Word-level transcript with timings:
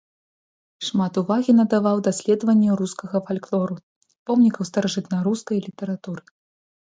Шмат 0.85 1.17
увагі 1.21 1.51
надаваў 1.59 1.97
даследаванню 2.07 2.77
рускага 2.81 3.17
фальклору, 3.27 3.75
помнікаў 4.29 4.63
старажытнарускай 4.73 5.57
літаратуры. 5.69 6.21